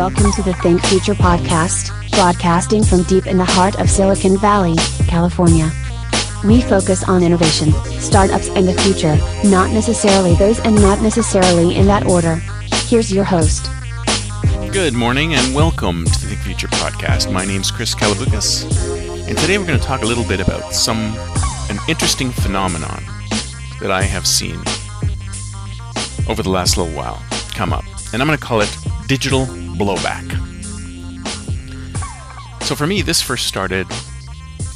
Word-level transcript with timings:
Welcome 0.00 0.32
to 0.32 0.42
the 0.42 0.54
Think 0.54 0.82
Future 0.86 1.12
podcast, 1.12 1.90
broadcasting 2.12 2.82
from 2.82 3.02
deep 3.02 3.26
in 3.26 3.36
the 3.36 3.44
heart 3.44 3.78
of 3.78 3.90
Silicon 3.90 4.38
Valley, 4.38 4.74
California. 5.06 5.70
We 6.42 6.62
focus 6.62 7.06
on 7.06 7.22
innovation, 7.22 7.70
startups, 8.00 8.48
and 8.48 8.66
the 8.66 8.72
future, 8.80 9.16
not 9.46 9.72
necessarily 9.72 10.34
those 10.36 10.58
and 10.60 10.74
not 10.76 11.02
necessarily 11.02 11.76
in 11.76 11.86
that 11.88 12.06
order. 12.06 12.36
Here's 12.86 13.12
your 13.12 13.24
host. 13.24 13.68
Good 14.72 14.94
morning 14.94 15.34
and 15.34 15.54
welcome 15.54 16.06
to 16.06 16.26
the 16.26 16.34
Think 16.34 16.40
Future 16.40 16.68
podcast. 16.68 17.30
My 17.30 17.44
name's 17.44 17.70
Chris 17.70 17.94
Kalaboukis, 17.94 19.28
and 19.28 19.36
today 19.36 19.58
we're 19.58 19.66
going 19.66 19.78
to 19.78 19.84
talk 19.84 20.00
a 20.00 20.06
little 20.06 20.24
bit 20.24 20.40
about 20.40 20.72
some 20.72 21.14
an 21.68 21.78
interesting 21.88 22.30
phenomenon 22.30 23.04
that 23.82 23.90
I 23.90 24.00
have 24.00 24.26
seen 24.26 24.60
over 26.26 26.42
the 26.42 26.48
last 26.48 26.78
little 26.78 26.94
while 26.94 27.22
come 27.50 27.74
up, 27.74 27.84
and 28.14 28.22
I'm 28.22 28.26
going 28.26 28.38
to 28.38 28.42
call 28.42 28.62
it 28.62 28.74
digital 29.06 29.46
blowback. 29.80 30.30
So 32.64 32.76
for 32.76 32.86
me, 32.86 33.00
this 33.00 33.22
first 33.22 33.46
started 33.46 33.86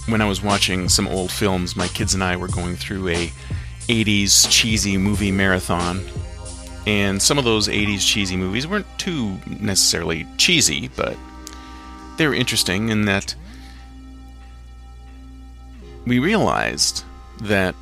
when 0.08 0.22
I 0.22 0.24
was 0.24 0.42
watching 0.42 0.88
some 0.88 1.06
old 1.06 1.30
films. 1.30 1.77
My 1.77 1.88
kids 1.88 2.14
and 2.14 2.24
I 2.24 2.36
were 2.36 2.48
going 2.48 2.74
through 2.74 3.08
a 3.08 3.30
80s 3.88 4.50
cheesy 4.50 4.97
movie 4.97 5.30
marathon. 5.30 6.02
And 6.86 7.20
some 7.20 7.38
of 7.38 7.44
those 7.44 7.69
80s 7.69 8.00
cheesy 8.00 8.36
movies 8.36 8.66
weren't 8.66 8.86
too 8.98 9.38
necessarily 9.47 10.27
cheesy, 10.38 10.88
but 10.97 11.16
they 12.16 12.27
were 12.27 12.34
interesting 12.34 12.88
in 12.88 13.05
that 13.05 13.34
we 16.06 16.19
realized 16.19 17.05
that 17.41 17.75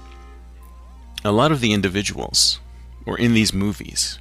a 1.25 1.31
lot 1.31 1.53
of 1.53 1.61
the 1.61 1.73
individuals 1.73 2.61
were 3.05 3.17
in 3.17 3.35
these 3.35 3.53
movies 3.53 4.19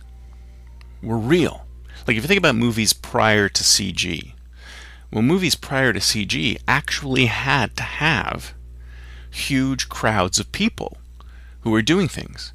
were 1.02 1.17
real. 1.17 1.66
Like 2.07 2.17
if 2.17 2.23
you 2.23 2.27
think 2.27 2.39
about 2.39 2.55
movies 2.55 2.94
prior 2.94 3.49
to 3.49 3.63
CG, 3.63 4.33
well, 5.11 5.21
movies 5.21 5.55
prior 5.55 5.94
to 5.94 5.99
CG 5.99 6.57
actually 6.67 7.25
had 7.25 7.75
to 7.77 7.83
have 7.83 8.53
huge 9.30 9.89
crowds 9.89 10.39
of 10.39 10.52
people 10.52 10.97
who 11.61 11.72
were 11.72 11.81
doing 11.81 12.07
things. 12.07 12.53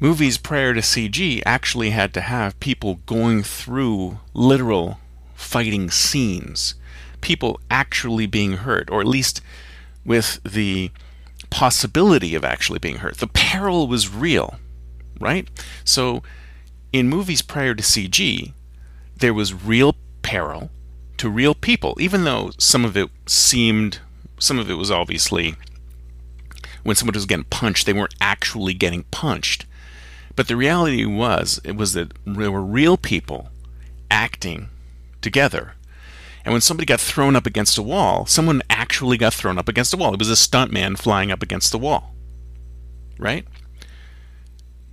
Movies 0.00 0.36
prior 0.36 0.74
to 0.74 0.80
CG 0.80 1.42
actually 1.46 1.90
had 1.90 2.12
to 2.14 2.20
have 2.20 2.58
people 2.60 2.96
going 3.06 3.42
through 3.42 4.18
literal 4.34 4.98
fighting 5.34 5.90
scenes, 5.90 6.74
people 7.20 7.60
actually 7.70 8.26
being 8.26 8.54
hurt, 8.54 8.90
or 8.90 9.00
at 9.00 9.06
least 9.06 9.40
with 10.04 10.42
the 10.42 10.90
possibility 11.50 12.34
of 12.34 12.44
actually 12.44 12.78
being 12.78 12.96
hurt. 12.96 13.18
The 13.18 13.28
peril 13.28 13.86
was 13.86 14.12
real, 14.12 14.56
right? 15.20 15.48
So 15.84 16.22
in 16.92 17.08
movies 17.08 17.42
prior 17.42 17.74
to 17.74 17.82
CG, 17.82 18.52
there 19.16 19.34
was 19.34 19.54
real 19.54 19.96
peril 20.22 20.70
to 21.16 21.28
real 21.28 21.54
people, 21.54 21.96
even 21.98 22.24
though 22.24 22.50
some 22.58 22.84
of 22.84 22.96
it 22.96 23.08
seemed, 23.26 24.00
some 24.38 24.58
of 24.58 24.70
it 24.70 24.74
was 24.74 24.90
obviously 24.90 25.54
when 26.82 26.96
someone 26.96 27.14
was 27.14 27.26
getting 27.26 27.44
punched, 27.44 27.86
they 27.86 27.92
weren't 27.92 28.14
actually 28.20 28.74
getting 28.74 29.04
punched. 29.04 29.66
But 30.34 30.48
the 30.48 30.56
reality 30.56 31.04
was, 31.04 31.60
it 31.64 31.76
was 31.76 31.92
that 31.92 32.12
there 32.24 32.50
were 32.50 32.62
real 32.62 32.96
people 32.96 33.50
acting 34.10 34.68
together. 35.20 35.74
And 36.44 36.52
when 36.52 36.60
somebody 36.60 36.86
got 36.86 37.00
thrown 37.00 37.36
up 37.36 37.46
against 37.46 37.78
a 37.78 37.82
wall, 37.82 38.26
someone 38.26 38.62
actually 38.68 39.16
got 39.16 39.34
thrown 39.34 39.58
up 39.58 39.68
against 39.68 39.94
a 39.94 39.96
wall. 39.96 40.12
It 40.12 40.18
was 40.18 40.30
a 40.30 40.34
stuntman 40.34 40.98
flying 40.98 41.30
up 41.30 41.42
against 41.42 41.70
the 41.70 41.78
wall. 41.78 42.14
Right? 43.18 43.46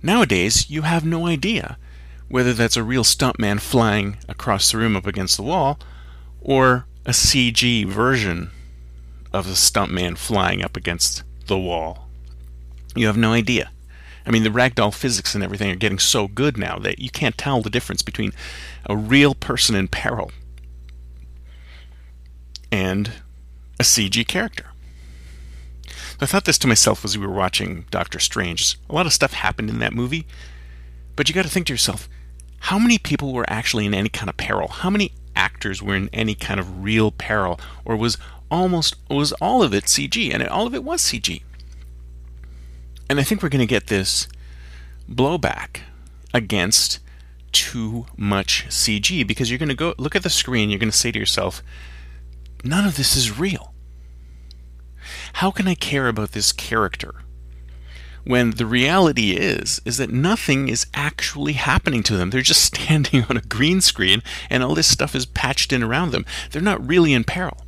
Nowadays, 0.02 0.70
you 0.70 0.82
have 0.82 1.04
no 1.04 1.26
idea 1.26 1.76
whether 2.30 2.54
that's 2.54 2.76
a 2.76 2.82
real 2.82 3.02
stuntman 3.02 3.60
flying 3.60 4.16
across 4.28 4.70
the 4.70 4.78
room 4.78 4.96
up 4.96 5.06
against 5.06 5.36
the 5.36 5.42
wall 5.42 5.78
or 6.40 6.86
a 7.04 7.10
CG 7.10 7.84
version 7.86 8.50
of 9.32 9.46
a 9.46 9.50
stuntman 9.50 10.16
flying 10.16 10.62
up 10.62 10.76
against 10.76 11.24
the 11.46 11.58
wall. 11.58 12.08
You 12.94 13.08
have 13.08 13.16
no 13.16 13.32
idea. 13.32 13.72
I 14.24 14.30
mean, 14.30 14.44
the 14.44 14.50
ragdoll 14.50 14.94
physics 14.94 15.34
and 15.34 15.42
everything 15.42 15.70
are 15.70 15.76
getting 15.76 15.98
so 15.98 16.28
good 16.28 16.56
now 16.56 16.78
that 16.78 17.00
you 17.00 17.10
can't 17.10 17.36
tell 17.36 17.62
the 17.62 17.70
difference 17.70 18.02
between 18.02 18.32
a 18.86 18.96
real 18.96 19.34
person 19.34 19.74
in 19.74 19.88
peril 19.88 20.30
and 22.70 23.12
a 23.80 23.82
CG 23.82 24.26
character. 24.28 24.66
I 26.20 26.26
thought 26.26 26.44
this 26.44 26.58
to 26.58 26.68
myself 26.68 27.04
as 27.04 27.18
we 27.18 27.26
were 27.26 27.32
watching 27.32 27.86
Doctor 27.90 28.20
Strange. 28.20 28.78
A 28.88 28.94
lot 28.94 29.06
of 29.06 29.12
stuff 29.12 29.32
happened 29.32 29.70
in 29.70 29.80
that 29.80 29.94
movie, 29.94 30.26
but 31.16 31.28
you 31.28 31.34
got 31.34 31.42
to 31.42 31.50
think 31.50 31.66
to 31.66 31.72
yourself, 31.72 32.08
how 32.60 32.78
many 32.78 32.98
people 32.98 33.32
were 33.32 33.48
actually 33.48 33.86
in 33.86 33.94
any 33.94 34.08
kind 34.08 34.28
of 34.28 34.36
peril? 34.36 34.68
How 34.68 34.90
many 34.90 35.12
actors 35.34 35.82
were 35.82 35.96
in 35.96 36.10
any 36.12 36.34
kind 36.34 36.60
of 36.60 36.84
real 36.84 37.10
peril? 37.10 37.58
Or 37.84 37.96
was 37.96 38.18
almost 38.50 38.96
was 39.08 39.32
all 39.34 39.62
of 39.62 39.74
it 39.74 39.84
CG? 39.84 40.32
And 40.32 40.46
all 40.46 40.66
of 40.66 40.74
it 40.74 40.84
was 40.84 41.02
CG. 41.02 41.42
And 43.08 43.18
I 43.18 43.22
think 43.22 43.42
we're 43.42 43.48
going 43.48 43.60
to 43.60 43.66
get 43.66 43.88
this 43.88 44.28
blowback 45.10 45.80
against 46.32 47.00
too 47.50 48.06
much 48.16 48.66
CG 48.68 49.26
because 49.26 49.50
you're 49.50 49.58
going 49.58 49.68
to 49.68 49.74
go 49.74 49.94
look 49.98 50.14
at 50.14 50.22
the 50.22 50.30
screen, 50.30 50.70
you're 50.70 50.78
going 50.78 50.90
to 50.90 50.96
say 50.96 51.10
to 51.10 51.18
yourself, 51.18 51.62
none 52.62 52.86
of 52.86 52.96
this 52.96 53.16
is 53.16 53.38
real. 53.38 53.74
How 55.34 55.50
can 55.50 55.66
I 55.66 55.74
care 55.74 56.06
about 56.06 56.32
this 56.32 56.52
character 56.52 57.16
when 58.24 58.52
the 58.52 58.66
reality 58.66 59.32
is 59.32 59.80
is 59.84 59.96
that 59.96 60.10
nothing 60.10 60.68
is 60.68 60.86
actually 60.94 61.54
happening 61.54 62.02
to 62.04 62.16
them. 62.16 62.30
They're 62.30 62.42
just 62.42 62.64
standing 62.80 63.24
on 63.28 63.36
a 63.36 63.42
green 63.42 63.80
screen 63.80 64.22
and 64.48 64.62
all 64.62 64.74
this 64.74 64.90
stuff 64.90 65.14
is 65.14 65.26
patched 65.26 65.72
in 65.72 65.82
around 65.82 66.10
them. 66.10 66.26
They're 66.50 66.62
not 66.62 66.86
really 66.86 67.12
in 67.12 67.24
peril. 67.24 67.64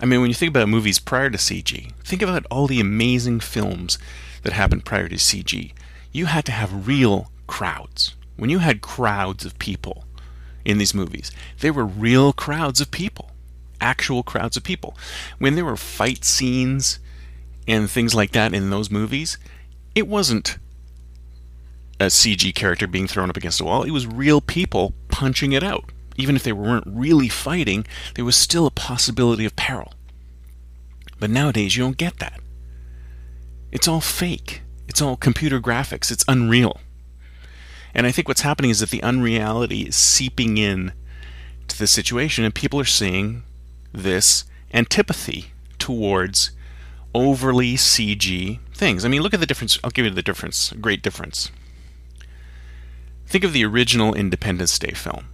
I 0.00 0.06
mean, 0.06 0.20
when 0.20 0.30
you 0.30 0.34
think 0.34 0.50
about 0.50 0.68
movies 0.68 1.00
prior 1.00 1.28
to 1.28 1.38
CG, 1.38 1.92
think 2.04 2.22
about 2.22 2.46
all 2.50 2.68
the 2.68 2.80
amazing 2.80 3.40
films 3.40 3.98
that 4.42 4.52
happened 4.52 4.84
prior 4.84 5.08
to 5.08 5.16
CG. 5.16 5.72
You 6.12 6.26
had 6.26 6.44
to 6.46 6.52
have 6.52 6.86
real 6.86 7.32
crowds. 7.48 8.14
When 8.36 8.50
you 8.50 8.60
had 8.60 8.80
crowds 8.80 9.44
of 9.44 9.58
people 9.58 10.04
in 10.64 10.78
these 10.78 10.94
movies, 10.94 11.32
they 11.58 11.72
were 11.72 11.84
real 11.84 12.32
crowds 12.32 12.80
of 12.80 12.92
people, 12.92 13.32
actual 13.80 14.22
crowds 14.22 14.56
of 14.56 14.62
people. 14.62 14.96
When 15.38 15.56
there 15.56 15.64
were 15.64 15.76
fight 15.76 16.24
scenes 16.24 17.00
and 17.68 17.88
things 17.88 18.14
like 18.14 18.32
that 18.32 18.54
in 18.54 18.70
those 18.70 18.90
movies, 18.90 19.38
it 19.94 20.08
wasn't 20.08 20.58
a 22.00 22.06
CG 22.06 22.54
character 22.54 22.86
being 22.86 23.06
thrown 23.06 23.28
up 23.28 23.36
against 23.36 23.60
a 23.60 23.64
wall. 23.64 23.82
It 23.82 23.90
was 23.90 24.06
real 24.06 24.40
people 24.40 24.94
punching 25.08 25.52
it 25.52 25.62
out. 25.62 25.92
Even 26.16 26.34
if 26.34 26.42
they 26.42 26.52
weren't 26.52 26.86
really 26.86 27.28
fighting, 27.28 27.86
there 28.14 28.24
was 28.24 28.36
still 28.36 28.66
a 28.66 28.70
possibility 28.70 29.44
of 29.44 29.54
peril. 29.54 29.92
But 31.20 31.30
nowadays, 31.30 31.76
you 31.76 31.84
don't 31.84 31.96
get 31.96 32.18
that. 32.18 32.40
It's 33.70 33.86
all 33.86 34.00
fake. 34.00 34.62
It's 34.88 35.02
all 35.02 35.16
computer 35.16 35.60
graphics. 35.60 36.10
It's 36.10 36.24
unreal. 36.26 36.80
And 37.94 38.06
I 38.06 38.12
think 38.12 38.28
what's 38.28 38.40
happening 38.40 38.70
is 38.70 38.80
that 38.80 38.90
the 38.90 39.02
unreality 39.02 39.82
is 39.82 39.96
seeping 39.96 40.56
in 40.56 40.92
to 41.68 41.78
the 41.78 41.86
situation, 41.86 42.44
and 42.44 42.54
people 42.54 42.80
are 42.80 42.84
seeing 42.84 43.42
this 43.92 44.44
antipathy 44.72 45.52
towards 45.78 46.52
overly 47.14 47.74
CG 47.74 48.58
things. 48.74 49.04
I 49.04 49.08
mean, 49.08 49.22
look 49.22 49.34
at 49.34 49.40
the 49.40 49.46
difference. 49.46 49.78
I'll 49.82 49.90
give 49.90 50.04
you 50.04 50.10
the 50.10 50.22
difference, 50.22 50.72
great 50.80 51.02
difference. 51.02 51.50
Think 53.26 53.44
of 53.44 53.52
the 53.52 53.64
original 53.64 54.14
Independence 54.14 54.78
Day 54.78 54.92
film. 54.92 55.26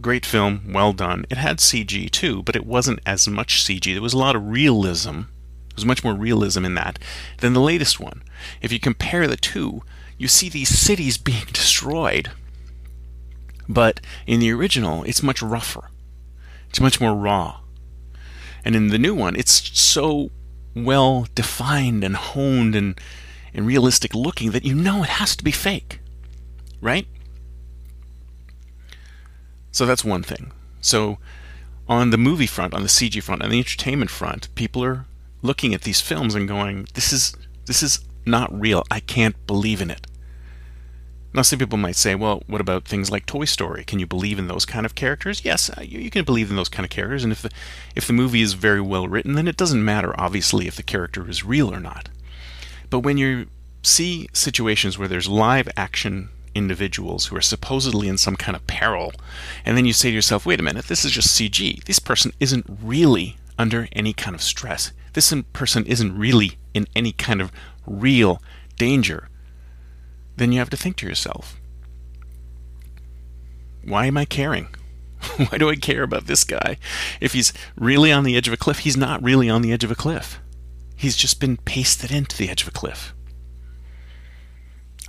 Great 0.00 0.24
film, 0.24 0.72
well 0.72 0.92
done. 0.92 1.26
It 1.28 1.36
had 1.36 1.58
CG 1.58 2.10
too, 2.10 2.42
but 2.42 2.56
it 2.56 2.64
wasn't 2.64 3.00
as 3.04 3.28
much 3.28 3.64
CG. 3.64 3.92
There 3.92 4.00
was 4.00 4.14
a 4.14 4.18
lot 4.18 4.36
of 4.36 4.48
realism. 4.48 5.10
There 5.10 5.76
was 5.76 5.84
much 5.84 6.04
more 6.04 6.14
realism 6.14 6.64
in 6.64 6.74
that 6.74 6.98
than 7.38 7.52
the 7.52 7.60
latest 7.60 8.00
one. 8.00 8.22
If 8.62 8.72
you 8.72 8.80
compare 8.80 9.26
the 9.26 9.36
two, 9.36 9.82
you 10.16 10.28
see 10.28 10.48
these 10.48 10.68
cities 10.68 11.18
being 11.30 11.46
destroyed. 11.52 12.30
But 13.68 14.00
in 14.26 14.40
the 14.40 14.52
original, 14.52 15.04
it's 15.04 15.22
much 15.22 15.42
rougher. 15.42 15.90
It's 16.68 16.80
much 16.80 17.00
more 17.00 17.14
raw. 17.14 17.60
And 18.64 18.74
in 18.76 18.88
the 18.88 18.98
new 18.98 19.14
one, 19.14 19.36
it's 19.36 19.78
so 19.78 20.30
well 20.74 21.26
defined 21.34 22.04
and 22.04 22.16
honed 22.16 22.74
and, 22.74 23.00
and 23.52 23.66
realistic 23.66 24.14
looking 24.14 24.50
that 24.52 24.64
you 24.64 24.74
know 24.74 25.02
it 25.02 25.08
has 25.08 25.36
to 25.36 25.44
be 25.44 25.50
fake. 25.50 26.00
Right? 26.80 27.06
So 29.72 29.86
that's 29.86 30.04
one 30.04 30.22
thing. 30.22 30.52
So 30.80 31.18
on 31.88 32.10
the 32.10 32.18
movie 32.18 32.46
front, 32.46 32.74
on 32.74 32.82
the 32.82 32.88
CG 32.88 33.22
front, 33.22 33.42
on 33.42 33.50
the 33.50 33.58
entertainment 33.58 34.10
front, 34.10 34.52
people 34.54 34.84
are 34.84 35.06
looking 35.42 35.74
at 35.74 35.82
these 35.82 36.00
films 36.00 36.34
and 36.34 36.48
going, 36.48 36.86
"This 36.94 37.12
is 37.12 37.34
this 37.66 37.82
is 37.82 38.00
not 38.26 38.58
real. 38.58 38.84
I 38.90 39.00
can't 39.00 39.36
believe 39.46 39.80
in 39.80 39.90
it." 39.90 40.06
Now, 41.32 41.42
some 41.42 41.58
people 41.58 41.78
might 41.78 41.96
say, 41.96 42.14
"Well, 42.14 42.42
what 42.46 42.60
about 42.60 42.84
things 42.84 43.10
like 43.10 43.24
Toy 43.24 43.44
Story? 43.44 43.84
Can 43.84 44.00
you 44.00 44.06
believe 44.06 44.38
in 44.38 44.48
those 44.48 44.64
kind 44.64 44.84
of 44.84 44.94
characters?" 44.94 45.44
Yes, 45.44 45.70
uh, 45.70 45.82
you, 45.82 46.00
you 46.00 46.10
can 46.10 46.24
believe 46.24 46.50
in 46.50 46.56
those 46.56 46.68
kind 46.68 46.84
of 46.84 46.90
characters, 46.90 47.22
and 47.22 47.32
if 47.32 47.42
the 47.42 47.50
if 47.94 48.06
the 48.06 48.12
movie 48.12 48.42
is 48.42 48.54
very 48.54 48.80
well 48.80 49.06
written, 49.06 49.34
then 49.34 49.46
it 49.46 49.56
doesn't 49.56 49.84
matter, 49.84 50.18
obviously, 50.18 50.66
if 50.66 50.76
the 50.76 50.82
character 50.82 51.28
is 51.28 51.44
real 51.44 51.72
or 51.72 51.80
not. 51.80 52.08
But 52.90 53.00
when 53.00 53.16
you 53.16 53.46
see 53.82 54.28
situations 54.32 54.98
where 54.98 55.08
there's 55.08 55.28
live 55.28 55.68
action 55.76 56.30
individuals 56.54 57.26
who 57.26 57.36
are 57.36 57.40
supposedly 57.40 58.08
in 58.08 58.18
some 58.18 58.36
kind 58.36 58.56
of 58.56 58.66
peril, 58.66 59.12
and 59.64 59.76
then 59.76 59.86
you 59.86 59.92
say 59.92 60.10
to 60.10 60.14
yourself, 60.14 60.44
wait 60.44 60.60
a 60.60 60.62
minute, 60.62 60.86
this 60.86 61.04
is 61.04 61.12
just 61.12 61.28
CG. 61.28 61.82
This 61.84 61.98
person 61.98 62.32
isn't 62.40 62.66
really 62.82 63.36
under 63.58 63.88
any 63.92 64.12
kind 64.12 64.34
of 64.34 64.42
stress. 64.42 64.92
This 65.12 65.32
person 65.52 65.86
isn't 65.86 66.16
really 66.16 66.58
in 66.74 66.86
any 66.94 67.12
kind 67.12 67.40
of 67.40 67.52
real 67.86 68.42
danger. 68.76 69.28
Then 70.40 70.52
you 70.52 70.58
have 70.58 70.70
to 70.70 70.76
think 70.78 70.96
to 70.96 71.06
yourself, 71.06 71.60
why 73.84 74.06
am 74.06 74.16
I 74.16 74.24
caring? 74.24 74.68
why 75.36 75.58
do 75.58 75.68
I 75.68 75.76
care 75.76 76.02
about 76.02 76.28
this 76.28 76.44
guy? 76.44 76.78
If 77.20 77.34
he's 77.34 77.52
really 77.76 78.10
on 78.10 78.24
the 78.24 78.38
edge 78.38 78.48
of 78.48 78.54
a 78.54 78.56
cliff, 78.56 78.78
he's 78.78 78.96
not 78.96 79.22
really 79.22 79.50
on 79.50 79.60
the 79.60 79.70
edge 79.70 79.84
of 79.84 79.90
a 79.90 79.94
cliff. 79.94 80.40
He's 80.96 81.14
just 81.14 81.40
been 81.40 81.58
pasted 81.58 82.10
into 82.10 82.38
the 82.38 82.48
edge 82.48 82.62
of 82.62 82.68
a 82.68 82.70
cliff. 82.70 83.12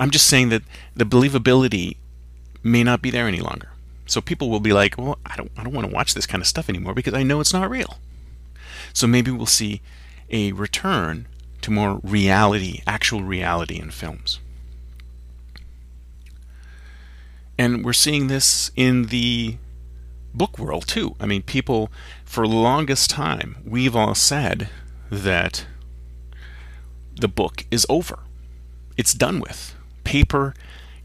I'm 0.02 0.12
just 0.12 0.28
saying 0.28 0.50
that 0.50 0.64
the 0.98 1.06
believability 1.06 1.96
may 2.62 2.84
not 2.84 3.02
be 3.02 3.10
there 3.10 3.30
any 3.30 3.40
longer. 3.40 3.70
So 4.08 4.20
people 4.20 4.50
will 4.50 4.60
be 4.60 4.74
like, 4.74 4.98
"Well, 4.98 5.18
I 5.26 5.38
don't 5.38 5.52
I 5.56 5.64
don't 5.64 5.74
want 5.74 5.88
to 5.88 5.94
watch 5.94 6.14
this 6.14 6.28
kind 6.28 6.42
of 6.42 6.48
stuff 6.48 6.68
anymore 6.68 6.94
because 6.94 7.14
I 7.14 7.24
know 7.24 7.40
it's 7.40 7.54
not 7.54 7.70
real." 7.70 8.00
So 8.92 9.08
maybe 9.08 9.32
we'll 9.32 9.46
see 9.46 9.82
a 10.30 10.52
return 10.52 11.30
to 11.62 11.72
more 11.72 12.02
reality, 12.04 12.82
actual 12.86 13.24
reality 13.24 13.80
in 13.80 13.92
films. 13.92 14.42
And 17.58 17.86
we're 17.86 17.94
seeing 17.94 18.28
this 18.28 18.72
in 18.76 19.08
the 19.08 19.58
book 20.34 20.58
world 20.58 20.88
too. 20.88 21.16
I 21.20 21.26
mean, 21.26 21.44
people 21.44 21.92
for 22.26 22.48
the 22.48 22.56
longest 22.56 23.10
time, 23.10 23.58
we've 23.66 23.96
all 23.96 24.16
said 24.16 24.70
that 25.10 25.66
the 27.20 27.28
book 27.28 27.66
is 27.70 27.86
over. 27.90 28.20
It's 28.98 29.14
done 29.14 29.40
with 29.40 29.76
paper 30.04 30.54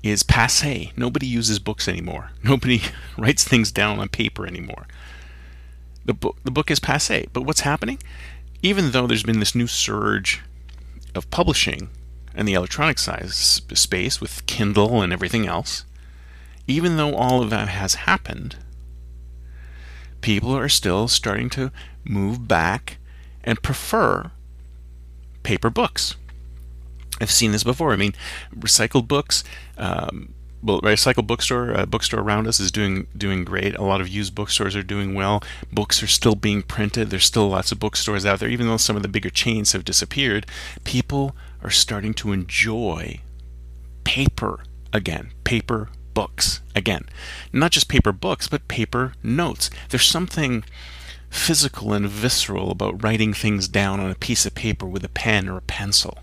is 0.03 0.23
passe. 0.23 0.93
Nobody 0.97 1.27
uses 1.27 1.59
books 1.59 1.89
anymore. 1.89 2.31
Nobody 2.43 2.83
writes 3.19 3.45
things 3.45 3.73
down 3.73 3.99
on 3.99 4.09
paper 4.09 4.47
anymore. 4.47 4.87
The 6.05 6.15
book, 6.15 6.37
the 6.45 6.51
book 6.51 6.71
is 6.71 6.81
passe. 6.81 7.29
But 7.33 7.43
what's 7.43 7.61
happening? 7.61 7.99
Even 8.63 8.93
though 8.93 9.07
there's 9.07 9.23
been 9.23 9.41
this 9.41 9.55
new 9.55 9.67
surge 9.67 10.43
of 11.15 11.31
publishing 11.31 11.89
in 12.35 12.47
the 12.47 12.55
electronic 12.55 12.99
size 12.99 13.35
space 13.35 14.21
with 14.21 14.47
Kindle 14.47 15.03
and 15.03 15.13
everything 15.13 15.47
else, 15.47 15.85
even 16.67 16.97
though 16.97 17.15
all 17.15 17.43
of 17.43 17.51
that 17.51 17.69
has 17.69 17.95
happened, 17.95 18.57
people 20.21 20.57
are 20.57 20.69
still 20.69 21.09
starting 21.09 21.51
to 21.51 21.71
move 22.05 22.49
back 22.49 22.99
and 23.45 23.63
prefer 23.63 24.31
paper 25.43 25.71
books. 25.71 26.17
I've 27.21 27.31
seen 27.31 27.53
this 27.53 27.65
before. 27.65 27.93
I 27.93 27.97
mean, 27.97 28.15
recycled 28.55 29.09
books. 29.09 29.45
Um, 29.79 30.35
well, 30.63 30.81
recycled 30.81 31.27
bookstore 31.27 31.77
uh, 31.77 31.87
bookstore 31.87 32.21
around 32.21 32.49
us 32.49 32.59
is 32.59 32.73
doing 32.73 33.07
doing 33.17 33.45
great. 33.45 33.77
A 33.77 33.83
lot 33.83 34.01
of 34.01 34.09
used 34.09 34.35
bookstores 34.35 34.75
are 34.75 34.83
doing 34.83 35.15
well. 35.15 35.43
Books 35.73 36.03
are 36.03 36.09
still 36.09 36.35
being 36.35 36.63
printed. 36.63 37.11
There's 37.11 37.25
still 37.25 37.49
lots 37.49 37.73
of 37.73 37.79
bookstores 37.79 38.27
out 38.27 38.41
there, 38.41 38.49
even 38.49 38.67
though 38.67 38.77
some 38.77 38.97
of 38.97 39.03
the 39.03 39.09
bigger 39.09 39.31
chains 39.31 39.73
have 39.73 39.85
disappeared. 39.85 40.47
People 40.85 41.37
are 41.63 41.71
starting 41.71 42.15
to 42.15 42.33
enjoy 42.33 43.21
paper 44.05 44.65
again. 44.93 45.31
Paper 45.45 45.89
books 46.17 46.63
again. 46.75 47.05
Not 47.53 47.73
just 47.73 47.91
paper 47.91 48.11
books, 48.11 48.49
but 48.49 48.69
paper 48.69 49.13
notes. 49.23 49.69
There's 49.91 50.07
something 50.07 50.65
physical 51.29 51.93
and 51.93 52.09
visceral 52.09 52.71
about 52.71 53.03
writing 53.05 53.35
things 53.35 53.69
down 53.69 54.01
on 54.01 54.11
a 54.11 54.15
piece 54.15 54.47
of 54.47 54.55
paper 54.55 54.87
with 54.87 55.05
a 55.05 55.11
pen 55.11 55.47
or 55.47 55.59
a 55.59 55.73
pencil 55.79 56.21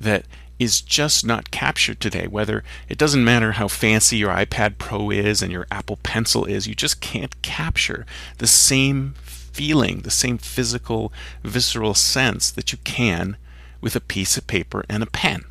that 0.00 0.24
is 0.60 0.80
just 0.80 1.26
not 1.26 1.50
captured 1.50 1.98
today. 1.98 2.28
Whether 2.28 2.62
it 2.88 2.96
doesn't 2.96 3.24
matter 3.24 3.52
how 3.52 3.66
fancy 3.66 4.18
your 4.18 4.32
iPad 4.32 4.78
Pro 4.78 5.10
is 5.10 5.42
and 5.42 5.50
your 5.50 5.66
Apple 5.68 5.98
Pencil 6.04 6.44
is, 6.44 6.68
you 6.68 6.76
just 6.76 7.00
can't 7.00 7.42
capture 7.42 8.06
the 8.38 8.46
same 8.46 9.14
feeling, 9.24 10.02
the 10.02 10.12
same 10.12 10.38
physical, 10.38 11.12
visceral 11.42 11.94
sense 11.94 12.52
that 12.52 12.70
you 12.70 12.78
can 12.84 13.36
with 13.80 13.96
a 13.96 14.00
piece 14.00 14.36
of 14.36 14.46
paper 14.46 14.84
and 14.88 15.02
a 15.02 15.06
pen. 15.06 15.44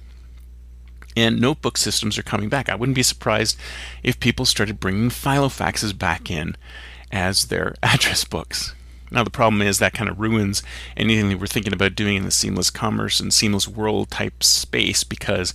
And 1.16 1.42
notebook 1.42 1.78
systems 1.78 2.18
are 2.18 2.24
coming 2.24 2.50
back. 2.50 2.70
I 2.70 2.76
wouldn't 2.76 2.96
be 2.96 3.04
surprised 3.04 3.58
if 4.04 4.20
people 4.20 4.46
started 4.46 4.80
bringing 4.80 5.10
filofaxes 5.10 5.98
back 5.98 6.32
in 6.32 6.56
as 7.12 7.48
their 7.48 7.76
address 7.84 8.24
books. 8.24 8.74
Now, 9.14 9.26
the 9.26 9.30
problem 9.30 9.62
is 9.62 9.80
that 9.80 9.94
kind 9.94 10.10
of 10.10 10.22
ruins 10.22 10.64
anything 10.96 11.28
that 11.30 11.40
we're 11.40 11.48
thinking 11.48 11.74
about 11.74 11.96
doing 11.96 12.16
in 12.16 12.24
the 12.24 12.32
seamless 12.32 12.70
commerce 12.70 13.20
and 13.20 13.34
seamless 13.34 13.68
world 13.68 14.10
type 14.10 14.42
space 14.42 15.04
because 15.04 15.54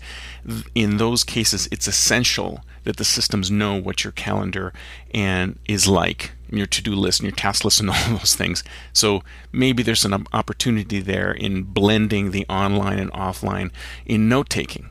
in 0.74 0.98
those 0.98 1.24
cases, 1.24 1.66
it's 1.72 1.88
essential 1.88 2.60
that 2.84 2.98
the 2.98 3.04
systems 3.04 3.50
know 3.50 3.74
what 3.74 4.04
your 4.04 4.12
calendar 4.12 4.74
and 5.12 5.58
is 5.66 5.88
like, 5.88 6.32
and 6.48 6.58
your 6.58 6.66
to-do 6.66 6.94
list 6.94 7.20
and 7.20 7.28
your 7.28 7.34
task 7.34 7.64
list 7.64 7.80
and 7.80 7.88
all 7.90 7.96
those 8.10 8.34
things. 8.34 8.62
So 8.92 9.22
maybe 9.52 9.82
there's 9.82 10.04
an 10.04 10.26
opportunity 10.34 11.00
there 11.00 11.32
in 11.32 11.62
blending 11.62 12.32
the 12.32 12.44
online 12.48 12.98
and 12.98 13.12
offline 13.12 13.70
in 14.04 14.28
note 14.28 14.50
taking. 14.50 14.90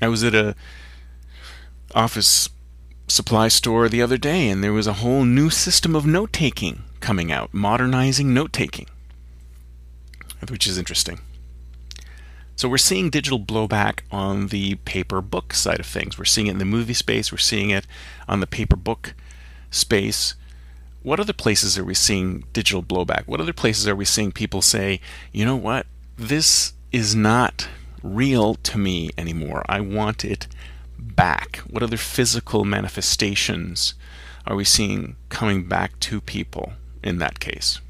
I 0.00 0.08
was 0.08 0.22
at 0.24 0.34
a 0.34 0.54
office 1.94 2.48
supply 3.08 3.48
store 3.48 3.88
the 3.88 4.02
other 4.02 4.18
day 4.18 4.48
and 4.48 4.62
there 4.62 4.72
was 4.72 4.86
a 4.86 4.94
whole 4.94 5.24
new 5.24 5.48
system 5.48 5.94
of 5.94 6.06
note 6.06 6.32
taking 6.32 6.82
coming 7.00 7.30
out, 7.30 7.54
modernizing 7.54 8.34
note 8.34 8.52
taking, 8.52 8.86
which 10.48 10.66
is 10.66 10.76
interesting. 10.76 11.20
So 12.56 12.68
we're 12.68 12.78
seeing 12.78 13.10
digital 13.10 13.38
blowback 13.38 14.00
on 14.10 14.48
the 14.48 14.76
paper 14.76 15.20
book 15.20 15.52
side 15.52 15.78
of 15.78 15.86
things. 15.86 16.18
We're 16.18 16.24
seeing 16.24 16.46
it 16.46 16.52
in 16.52 16.58
the 16.58 16.64
movie 16.64 16.94
space, 16.94 17.30
we're 17.30 17.38
seeing 17.38 17.70
it 17.70 17.86
on 18.26 18.40
the 18.40 18.46
paper 18.46 18.76
book 18.76 19.14
space. 19.70 20.34
What 21.02 21.20
other 21.20 21.34
places 21.34 21.78
are 21.78 21.84
we 21.84 21.94
seeing 21.94 22.44
digital 22.52 22.82
blowback? 22.82 23.26
What 23.26 23.40
other 23.40 23.52
places 23.52 23.86
are 23.86 23.94
we 23.94 24.04
seeing 24.04 24.32
people 24.32 24.62
say, 24.62 25.00
you 25.32 25.44
know 25.44 25.54
what, 25.54 25.86
this 26.16 26.72
is 26.90 27.14
not 27.14 27.68
real 28.06 28.54
to 28.54 28.78
me 28.78 29.10
anymore. 29.18 29.64
I 29.68 29.80
want 29.80 30.24
it 30.24 30.46
back. 30.98 31.58
What 31.68 31.82
other 31.82 31.96
physical 31.96 32.64
manifestations 32.64 33.94
are 34.46 34.56
we 34.56 34.64
seeing 34.64 35.16
coming 35.28 35.64
back 35.64 35.98
to 36.00 36.20
people? 36.20 36.72
in 37.06 37.18
that 37.18 37.40
case. 37.40 37.80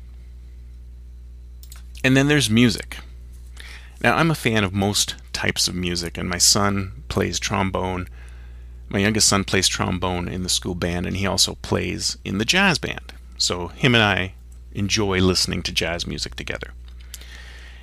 And 2.04 2.16
then 2.16 2.28
there's 2.28 2.50
music. 2.50 2.99
Now, 4.02 4.16
I'm 4.16 4.30
a 4.30 4.37
fan 4.37 4.62
of 4.62 4.75
most 4.75 5.16
types 5.32 5.66
of 5.66 5.75
music, 5.75 6.18
and 6.18 6.28
my 6.28 6.38
son 6.38 7.02
plays 7.08 7.40
trombone. 7.40 8.08
My 8.88 8.99
youngest 8.99 9.28
son 9.28 9.42
plays 9.42 9.66
trombone 9.66 10.28
in 10.28 10.42
the 10.42 10.49
school 10.49 10.75
band, 10.75 11.06
and 11.06 11.16
he 11.16 11.26
also 11.26 11.56
plays 11.56 12.18
in 12.25 12.38
the 12.38 12.44
jazz 12.44 12.78
band. 12.78 13.14
So, 13.38 13.68
him 13.68 13.94
and 13.94 14.04
I 14.04 14.35
enjoy 14.73 15.20
listening 15.20 15.62
to 15.62 15.73
jazz 15.73 16.06
music 16.06 16.37
together. 16.37 16.73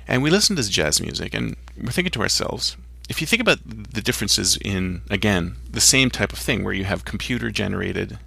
And 0.06 0.22
we 0.22 0.30
listen 0.30 0.54
to 0.56 0.70
jazz 0.70 1.00
music, 1.00 1.34
and 1.34 1.56
we're 1.76 1.90
thinking 1.90 2.12
to 2.12 2.22
ourselves, 2.22 2.76
if 3.08 3.20
you 3.20 3.26
think 3.26 3.42
about 3.42 3.58
the 3.64 4.00
differences 4.00 4.56
in, 4.58 5.02
again, 5.10 5.56
the 5.70 5.80
same 5.80 6.10
type 6.10 6.32
of 6.32 6.38
thing 6.38 6.64
where 6.64 6.72
you 6.72 6.84
have 6.84 7.04
computer 7.04 7.50
generated 7.50 8.18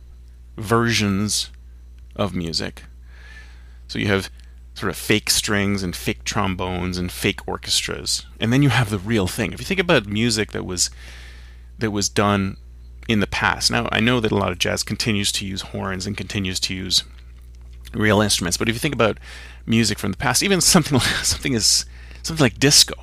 versions 0.57 1.49
of 2.15 2.35
music 2.35 2.83
so 3.87 3.99
you 3.99 4.07
have 4.07 4.29
sort 4.73 4.89
of 4.89 4.97
fake 4.97 5.29
strings 5.29 5.81
and 5.81 5.95
fake 5.95 6.23
trombones 6.23 6.97
and 6.97 7.11
fake 7.11 7.47
orchestras, 7.47 8.25
and 8.39 8.53
then 8.53 8.61
you 8.61 8.69
have 8.69 8.89
the 8.89 8.99
real 8.99 9.27
thing. 9.27 9.53
If 9.53 9.59
you 9.59 9.65
think 9.65 9.79
about 9.79 10.05
music 10.05 10.51
that 10.51 10.65
was 10.65 10.89
that 11.79 11.91
was 11.91 12.09
done 12.09 12.57
in 13.07 13.19
the 13.19 13.27
past. 13.27 13.71
Now 13.71 13.87
I 13.91 13.99
know 13.99 14.19
that 14.19 14.31
a 14.31 14.35
lot 14.35 14.51
of 14.51 14.59
jazz 14.59 14.83
continues 14.83 15.31
to 15.33 15.45
use 15.45 15.61
horns 15.61 16.05
and 16.05 16.17
continues 16.17 16.59
to 16.61 16.73
use 16.73 17.03
real 17.93 18.19
instruments, 18.21 18.57
but 18.57 18.67
if 18.67 18.75
you 18.75 18.79
think 18.79 18.95
about 18.95 19.19
music 19.65 19.97
from 19.97 20.11
the 20.11 20.17
past, 20.17 20.43
even 20.43 20.59
something 20.59 20.93
like, 20.97 21.07
something 21.23 21.53
is 21.53 21.85
something 22.21 22.43
like 22.43 22.59
disco, 22.59 22.95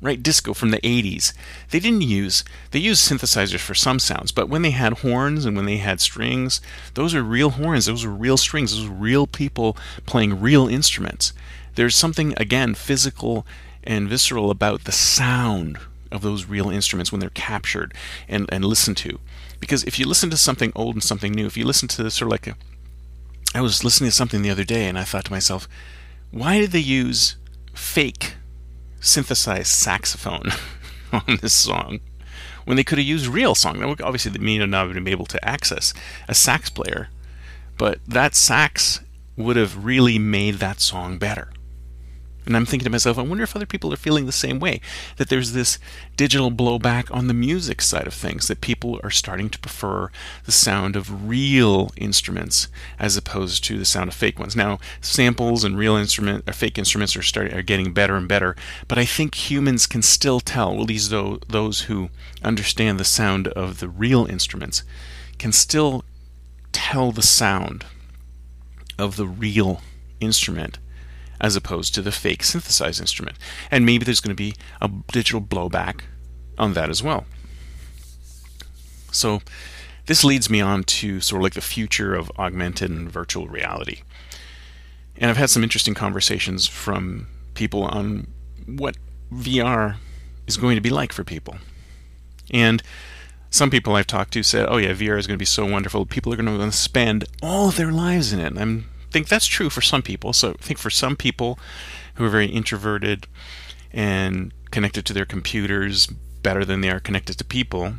right? 0.00 0.22
Disco 0.22 0.54
from 0.54 0.70
the 0.70 0.78
80s. 0.78 1.32
They 1.70 1.80
didn't 1.80 2.02
use, 2.02 2.44
they 2.70 2.78
used 2.78 3.08
synthesizers 3.08 3.60
for 3.60 3.74
some 3.74 3.98
sounds, 3.98 4.32
but 4.32 4.48
when 4.48 4.62
they 4.62 4.70
had 4.70 4.98
horns 4.98 5.44
and 5.44 5.56
when 5.56 5.66
they 5.66 5.76
had 5.76 6.00
strings, 6.00 6.60
those 6.94 7.14
are 7.14 7.22
real 7.22 7.50
horns, 7.50 7.86
those 7.86 8.04
are 8.04 8.10
real 8.10 8.36
strings, 8.36 8.74
those 8.74 8.88
are 8.88 8.92
real 8.92 9.26
people 9.26 9.76
playing 10.06 10.40
real 10.40 10.68
instruments. 10.68 11.32
There's 11.74 11.96
something, 11.96 12.34
again, 12.36 12.74
physical 12.74 13.46
and 13.84 14.08
visceral 14.08 14.50
about 14.50 14.84
the 14.84 14.92
sound 14.92 15.78
of 16.10 16.22
those 16.22 16.46
real 16.46 16.70
instruments 16.70 17.12
when 17.12 17.20
they're 17.20 17.30
captured 17.30 17.94
and, 18.28 18.48
and 18.50 18.64
listened 18.64 18.96
to. 18.98 19.18
Because 19.60 19.84
if 19.84 19.98
you 19.98 20.06
listen 20.06 20.30
to 20.30 20.36
something 20.36 20.72
old 20.74 20.94
and 20.94 21.02
something 21.02 21.32
new, 21.32 21.46
if 21.46 21.56
you 21.56 21.64
listen 21.64 21.88
to 21.88 22.10
sort 22.10 22.28
of 22.28 22.32
like 22.32 22.46
a, 22.46 22.56
I 23.54 23.60
was 23.60 23.84
listening 23.84 24.10
to 24.10 24.16
something 24.16 24.42
the 24.42 24.50
other 24.50 24.64
day 24.64 24.88
and 24.88 24.98
I 24.98 25.04
thought 25.04 25.26
to 25.26 25.32
myself, 25.32 25.68
why 26.30 26.58
did 26.58 26.70
they 26.70 26.78
use 26.78 27.36
fake 27.74 28.34
synthesized 29.00 29.66
saxophone 29.66 30.50
on 31.12 31.38
this 31.40 31.54
song 31.54 32.00
when 32.64 32.76
they 32.76 32.84
could 32.84 32.98
have 32.98 33.06
used 33.06 33.26
real 33.26 33.54
song. 33.54 33.80
Now, 33.80 33.90
obviously, 34.02 34.30
they 34.30 34.38
may 34.38 34.58
not 34.58 34.86
have 34.86 34.94
been 34.94 35.08
able 35.08 35.26
to 35.26 35.44
access 35.44 35.92
a 36.28 36.34
sax 36.34 36.70
player, 36.70 37.08
but 37.78 37.98
that 38.06 38.34
sax 38.34 39.00
would 39.36 39.56
have 39.56 39.84
really 39.84 40.18
made 40.18 40.56
that 40.56 40.80
song 40.80 41.18
better. 41.18 41.50
And 42.46 42.56
I'm 42.56 42.64
thinking 42.66 42.84
to 42.84 42.90
myself, 42.90 43.18
I 43.18 43.22
wonder 43.22 43.44
if 43.44 43.54
other 43.54 43.66
people 43.66 43.92
are 43.92 43.96
feeling 43.96 44.26
the 44.26 44.32
same 44.32 44.58
way. 44.58 44.80
That 45.18 45.28
there's 45.28 45.52
this 45.52 45.78
digital 46.16 46.50
blowback 46.50 47.14
on 47.14 47.26
the 47.26 47.34
music 47.34 47.82
side 47.82 48.06
of 48.06 48.14
things, 48.14 48.48
that 48.48 48.60
people 48.60 48.98
are 49.02 49.10
starting 49.10 49.50
to 49.50 49.58
prefer 49.58 50.10
the 50.46 50.52
sound 50.52 50.96
of 50.96 51.28
real 51.28 51.92
instruments 51.96 52.68
as 52.98 53.16
opposed 53.16 53.62
to 53.64 53.78
the 53.78 53.84
sound 53.84 54.08
of 54.08 54.14
fake 54.14 54.38
ones. 54.38 54.56
Now, 54.56 54.78
samples 55.00 55.64
and 55.64 55.76
real 55.76 55.96
instrument 55.96 56.44
or 56.48 56.52
fake 56.52 56.78
instruments 56.78 57.14
are 57.14 57.22
starting 57.22 57.54
are 57.54 57.62
getting 57.62 57.92
better 57.92 58.16
and 58.16 58.26
better, 58.26 58.56
but 58.88 58.98
I 58.98 59.04
think 59.04 59.50
humans 59.50 59.86
can 59.86 60.02
still 60.02 60.40
tell, 60.40 60.80
at 60.80 60.86
least 60.86 61.10
those 61.10 61.82
who 61.82 62.10
understand 62.42 62.98
the 62.98 63.04
sound 63.04 63.48
of 63.48 63.80
the 63.80 63.88
real 63.88 64.26
instruments, 64.26 64.82
can 65.38 65.52
still 65.52 66.04
tell 66.72 67.12
the 67.12 67.22
sound 67.22 67.84
of 68.98 69.16
the 69.16 69.26
real 69.26 69.82
instrument 70.20 70.78
as 71.40 71.56
opposed 71.56 71.94
to 71.94 72.02
the 72.02 72.12
fake 72.12 72.42
synthesized 72.42 73.00
instrument. 73.00 73.38
And 73.70 73.86
maybe 73.86 74.04
there's 74.04 74.20
going 74.20 74.36
to 74.36 74.42
be 74.42 74.54
a 74.80 74.90
digital 75.12 75.40
blowback 75.40 76.02
on 76.58 76.74
that 76.74 76.90
as 76.90 77.02
well. 77.02 77.24
So 79.12 79.40
this 80.06 80.24
leads 80.24 80.50
me 80.50 80.60
on 80.60 80.84
to 80.84 81.20
sort 81.20 81.40
of 81.40 81.44
like 81.44 81.54
the 81.54 81.60
future 81.60 82.14
of 82.14 82.30
augmented 82.38 82.90
and 82.90 83.10
virtual 83.10 83.48
reality. 83.48 84.02
And 85.16 85.30
I've 85.30 85.36
had 85.36 85.50
some 85.50 85.62
interesting 85.62 85.94
conversations 85.94 86.66
from 86.66 87.26
people 87.54 87.82
on 87.82 88.26
what 88.66 88.96
VR 89.32 89.96
is 90.46 90.56
going 90.56 90.76
to 90.76 90.80
be 90.80 90.90
like 90.90 91.12
for 91.12 91.24
people. 91.24 91.58
And 92.50 92.82
some 93.50 93.70
people 93.70 93.96
I've 93.96 94.06
talked 94.06 94.32
to 94.34 94.42
said, 94.42 94.66
"Oh 94.68 94.76
yeah, 94.76 94.92
VR 94.92 95.18
is 95.18 95.26
going 95.26 95.36
to 95.36 95.42
be 95.42 95.44
so 95.44 95.66
wonderful. 95.66 96.06
People 96.06 96.32
are 96.32 96.36
going 96.36 96.58
to 96.58 96.72
spend 96.72 97.24
all 97.42 97.70
their 97.70 97.92
lives 97.92 98.32
in 98.32 98.40
it." 98.40 98.46
And 98.46 98.58
I'm 98.58 98.84
think 99.10 99.28
that's 99.28 99.46
true 99.46 99.70
for 99.70 99.80
some 99.80 100.02
people. 100.02 100.32
So 100.32 100.50
I 100.50 100.54
think 100.54 100.78
for 100.78 100.90
some 100.90 101.16
people 101.16 101.58
who 102.14 102.24
are 102.24 102.30
very 102.30 102.46
introverted 102.46 103.26
and 103.92 104.52
connected 104.70 105.04
to 105.06 105.12
their 105.12 105.24
computers 105.24 106.06
better 106.06 106.64
than 106.64 106.80
they 106.80 106.90
are 106.90 107.00
connected 107.00 107.38
to 107.38 107.44
people, 107.44 107.94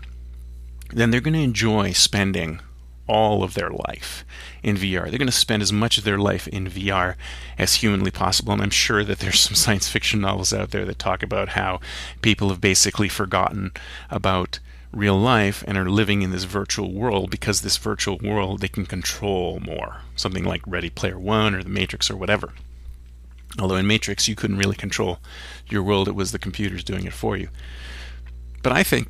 then 0.89 1.11
they're 1.11 1.21
going 1.21 1.33
to 1.33 1.39
enjoy 1.39 1.91
spending 1.91 2.59
all 3.07 3.43
of 3.43 3.55
their 3.55 3.69
life 3.69 4.23
in 4.63 4.77
VR. 4.77 5.09
They're 5.09 5.19
going 5.19 5.25
to 5.25 5.31
spend 5.31 5.61
as 5.61 5.73
much 5.73 5.97
of 5.97 6.03
their 6.03 6.17
life 6.17 6.47
in 6.47 6.67
VR 6.67 7.15
as 7.57 7.75
humanly 7.75 8.11
possible. 8.11 8.53
And 8.53 8.61
I'm 8.61 8.69
sure 8.69 9.03
that 9.03 9.19
there's 9.19 9.39
some 9.47 9.55
science 9.55 9.89
fiction 9.89 10.21
novels 10.21 10.53
out 10.53 10.71
there 10.71 10.85
that 10.85 10.99
talk 10.99 11.23
about 11.23 11.49
how 11.49 11.79
people 12.21 12.49
have 12.49 12.61
basically 12.61 13.09
forgotten 13.09 13.71
about 14.09 14.59
real 14.93 15.17
life 15.17 15.63
and 15.67 15.77
are 15.77 15.89
living 15.89 16.21
in 16.21 16.31
this 16.31 16.43
virtual 16.43 16.91
world 16.91 17.29
because 17.29 17.61
this 17.61 17.77
virtual 17.77 18.17
world 18.17 18.59
they 18.59 18.67
can 18.67 18.85
control 18.85 19.59
more. 19.59 20.01
Something 20.15 20.43
like 20.43 20.61
Ready 20.67 20.89
Player 20.89 21.17
One 21.17 21.55
or 21.55 21.63
The 21.63 21.69
Matrix 21.69 22.09
or 22.09 22.17
whatever. 22.17 22.53
Although 23.59 23.77
in 23.77 23.87
Matrix 23.87 24.27
you 24.27 24.35
couldn't 24.35 24.57
really 24.57 24.75
control 24.75 25.19
your 25.69 25.83
world, 25.83 26.07
it 26.07 26.15
was 26.15 26.31
the 26.31 26.39
computers 26.39 26.83
doing 26.83 27.05
it 27.05 27.13
for 27.13 27.37
you. 27.37 27.49
But 28.63 28.73
I 28.73 28.83
think 28.83 29.09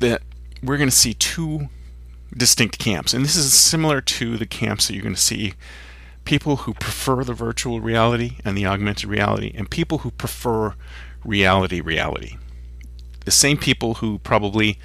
that 0.00 0.22
we're 0.62 0.78
going 0.78 0.90
to 0.90 0.94
see 0.94 1.14
two 1.14 1.68
distinct 2.34 2.78
camps, 2.78 3.12
and 3.12 3.24
this 3.24 3.36
is 3.36 3.52
similar 3.52 4.00
to 4.00 4.36
the 4.36 4.46
camps 4.46 4.86
that 4.86 4.94
you're 4.94 5.02
going 5.02 5.14
to 5.14 5.20
see 5.20 5.54
people 6.24 6.58
who 6.58 6.72
prefer 6.72 7.24
the 7.24 7.34
virtual 7.34 7.80
reality 7.80 8.38
and 8.44 8.56
the 8.56 8.64
augmented 8.64 9.08
reality, 9.08 9.52
and 9.54 9.68
people 9.70 9.98
who 9.98 10.10
prefer 10.10 10.74
reality 11.24 11.80
reality 11.80 12.36
the 13.24 13.30
same 13.30 13.56
people 13.56 13.94
who 13.94 14.18
probably 14.18 14.78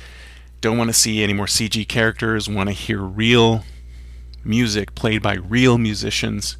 don't 0.62 0.78
want 0.78 0.90
to 0.90 0.94
see 0.94 1.24
any 1.24 1.34
more 1.34 1.46
CG 1.46 1.88
characters, 1.88 2.50
want 2.50 2.70
to 2.70 2.74
hear 2.74 3.00
real 3.00 3.64
music 4.44 4.96
played 4.96 5.22
by 5.22 5.36
real 5.36 5.78
musicians, 5.78 6.58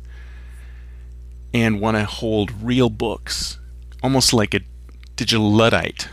and 1.54 1.82
want 1.82 1.98
to 1.98 2.06
hold 2.06 2.52
real 2.62 2.90
books, 2.90 3.60
almost 4.04 4.34
like 4.34 4.54
a 4.54 4.62
digital 5.16 5.52
Luddite. 5.52 6.10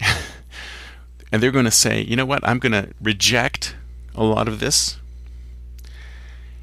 and 1.32 1.42
they're 1.42 1.50
going 1.50 1.64
to 1.64 1.70
say, 1.70 2.00
you 2.00 2.16
know 2.16 2.26
what, 2.26 2.46
I'm 2.46 2.58
going 2.58 2.72
to 2.72 2.92
reject 3.00 3.76
a 4.14 4.24
lot 4.24 4.48
of 4.48 4.60
this, 4.60 4.98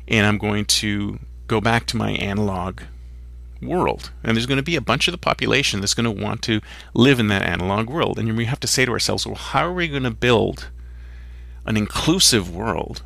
and 0.07 0.25
I'm 0.25 0.37
going 0.37 0.65
to 0.65 1.19
go 1.47 1.61
back 1.61 1.85
to 1.87 1.97
my 1.97 2.11
analog 2.11 2.81
world. 3.61 4.11
And 4.23 4.35
there's 4.35 4.45
going 4.45 4.57
to 4.57 4.63
be 4.63 4.75
a 4.75 4.81
bunch 4.81 5.07
of 5.07 5.11
the 5.11 5.17
population 5.17 5.79
that's 5.79 5.93
going 5.93 6.05
to 6.05 6.23
want 6.23 6.41
to 6.43 6.61
live 6.93 7.19
in 7.19 7.27
that 7.27 7.43
analog 7.43 7.89
world. 7.89 8.19
And 8.19 8.35
we 8.37 8.45
have 8.45 8.59
to 8.61 8.67
say 8.67 8.85
to 8.85 8.91
ourselves, 8.91 9.25
well, 9.25 9.35
how 9.35 9.65
are 9.65 9.73
we 9.73 9.87
going 9.87 10.03
to 10.03 10.11
build 10.11 10.69
an 11.65 11.77
inclusive 11.77 12.53
world 12.53 13.03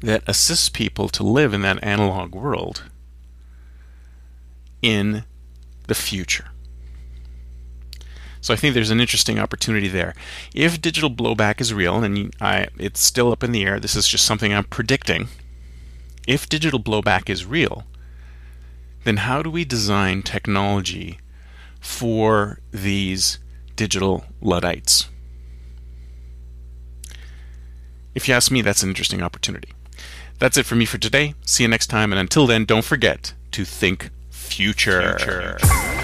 that 0.00 0.22
assists 0.26 0.68
people 0.68 1.08
to 1.08 1.22
live 1.22 1.52
in 1.52 1.62
that 1.62 1.82
analog 1.82 2.34
world 2.34 2.84
in 4.82 5.24
the 5.86 5.94
future? 5.94 6.46
So 8.40 8.54
I 8.54 8.56
think 8.56 8.74
there's 8.74 8.90
an 8.90 9.00
interesting 9.00 9.38
opportunity 9.38 9.88
there. 9.88 10.14
If 10.54 10.80
digital 10.80 11.10
blowback 11.10 11.60
is 11.60 11.74
real, 11.74 12.02
and 12.04 12.34
I, 12.40 12.68
it's 12.78 13.00
still 13.00 13.32
up 13.32 13.42
in 13.42 13.52
the 13.52 13.64
air, 13.64 13.80
this 13.80 13.96
is 13.96 14.06
just 14.06 14.24
something 14.24 14.54
I'm 14.54 14.64
predicting. 14.64 15.28
If 16.26 16.48
digital 16.48 16.78
blowback 16.78 17.28
is 17.28 17.44
real, 17.44 17.84
then 19.08 19.16
how 19.16 19.40
do 19.40 19.50
we 19.50 19.64
design 19.64 20.20
technology 20.20 21.18
for 21.80 22.60
these 22.70 23.38
digital 23.74 24.26
Luddites? 24.42 25.08
If 28.14 28.28
you 28.28 28.34
ask 28.34 28.50
me, 28.50 28.60
that's 28.60 28.82
an 28.82 28.90
interesting 28.90 29.22
opportunity. 29.22 29.72
That's 30.38 30.58
it 30.58 30.66
for 30.66 30.76
me 30.76 30.84
for 30.84 30.98
today. 30.98 31.34
See 31.46 31.64
you 31.64 31.68
next 31.68 31.86
time, 31.86 32.12
and 32.12 32.20
until 32.20 32.46
then, 32.46 32.66
don't 32.66 32.84
forget 32.84 33.32
to 33.52 33.64
think 33.64 34.10
future. 34.28 35.16
future. 35.18 35.97